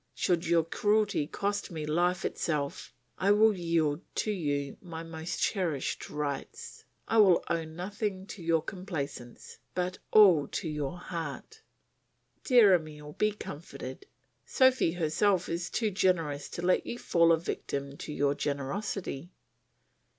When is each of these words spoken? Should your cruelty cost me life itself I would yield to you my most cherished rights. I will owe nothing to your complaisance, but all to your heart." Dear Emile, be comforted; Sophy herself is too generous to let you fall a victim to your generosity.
Should 0.15 0.47
your 0.47 0.63
cruelty 0.63 1.27
cost 1.27 1.69
me 1.69 1.85
life 1.85 2.25
itself 2.25 2.91
I 3.19 3.29
would 3.29 3.55
yield 3.55 4.01
to 4.15 4.31
you 4.31 4.77
my 4.81 5.03
most 5.03 5.39
cherished 5.39 6.09
rights. 6.09 6.83
I 7.07 7.19
will 7.19 7.43
owe 7.49 7.65
nothing 7.65 8.25
to 8.25 8.41
your 8.41 8.63
complaisance, 8.63 9.59
but 9.75 9.99
all 10.09 10.47
to 10.47 10.67
your 10.67 10.97
heart." 10.97 11.61
Dear 12.43 12.73
Emile, 12.73 13.13
be 13.13 13.31
comforted; 13.31 14.07
Sophy 14.43 14.93
herself 14.93 15.47
is 15.47 15.69
too 15.69 15.91
generous 15.91 16.49
to 16.49 16.63
let 16.63 16.83
you 16.87 16.97
fall 16.97 17.31
a 17.31 17.37
victim 17.37 17.95
to 17.97 18.11
your 18.11 18.33
generosity. 18.33 19.29